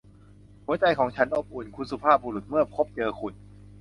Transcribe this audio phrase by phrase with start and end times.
[0.65, 3.33] หัวใจของฉันอบอุ่น คุณสุภาพบุรุษ เมื่อพบเจอคุณ